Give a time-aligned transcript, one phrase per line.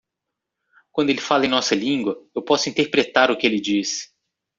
[0.91, 4.09] Quando ele fala em nossa língua, eu posso interpretar o que ele disse.